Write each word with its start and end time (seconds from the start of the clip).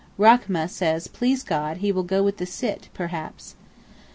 Rachmeh 0.17 0.67
says 0.67 1.07
'Please 1.07 1.43
God, 1.43 1.77
he 1.77 1.91
will 1.91 2.01
go 2.01 2.23
with 2.23 2.37
the 2.37 2.47
Sitt, 2.47 2.89
perhaps. 2.91 3.53